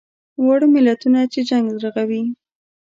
واړه 0.45 0.67
ملتونه 0.73 1.19
چې 1.33 1.39
جنګ 1.49 1.65
رغوي. 1.83 2.23